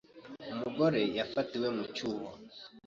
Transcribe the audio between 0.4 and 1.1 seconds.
Umugore